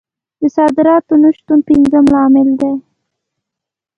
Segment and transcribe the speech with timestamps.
[0.39, 2.73] د صادراتو نه شتون پنځم لامل دی.